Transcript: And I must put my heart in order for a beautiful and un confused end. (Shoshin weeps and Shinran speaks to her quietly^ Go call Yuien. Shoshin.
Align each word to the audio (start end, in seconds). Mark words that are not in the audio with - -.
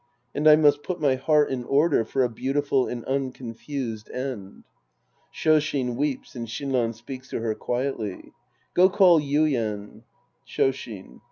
And 0.33 0.47
I 0.49 0.55
must 0.55 0.81
put 0.81 0.99
my 0.99 1.13
heart 1.13 1.51
in 1.51 1.63
order 1.63 2.03
for 2.03 2.23
a 2.23 2.27
beautiful 2.29 2.87
and 2.87 3.05
un 3.05 3.31
confused 3.31 4.09
end. 4.09 4.63
(Shoshin 5.31 5.95
weeps 5.95 6.33
and 6.33 6.47
Shinran 6.47 6.95
speaks 6.95 7.29
to 7.29 7.39
her 7.39 7.53
quietly^ 7.53 8.31
Go 8.73 8.89
call 8.89 9.19
Yuien. 9.21 10.01
Shoshin. 10.43 11.19